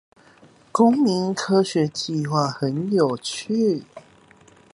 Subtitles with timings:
[0.71, 3.83] 公民科學計畫很有趣